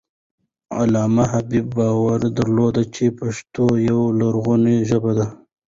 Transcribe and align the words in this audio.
علامه 0.77 1.23
حبيبي 1.31 1.69
باور 1.77 2.19
درلود 2.37 2.75
چې 2.95 3.03
پښتو 3.19 3.65
یوه 3.89 4.05
لرغونې 4.19 4.75
ژبه 4.89 5.11
ده. 5.17 5.27